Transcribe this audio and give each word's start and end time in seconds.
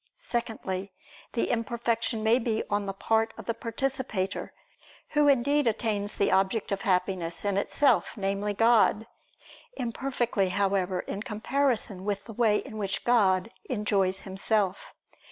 Secondly, 0.17 0.91
the 1.33 1.51
imperfection 1.51 2.23
may 2.23 2.39
be 2.39 2.63
on 2.71 2.87
the 2.87 2.91
part 2.93 3.35
of 3.37 3.45
the 3.45 3.53
participator, 3.53 4.51
who 5.09 5.27
indeed 5.27 5.67
attains 5.67 6.15
the 6.15 6.31
object 6.31 6.71
of 6.71 6.81
Happiness, 6.81 7.45
in 7.45 7.55
itself, 7.55 8.13
namely, 8.17 8.55
God: 8.55 9.05
imperfectly, 9.73 10.49
however, 10.49 11.01
in 11.01 11.21
comparison 11.21 12.03
with 12.03 12.25
the 12.25 12.33
way 12.33 12.57
in 12.57 12.79
which 12.79 13.03
God 13.05 13.51
enjoys 13.65 14.21
Himself. 14.21 14.95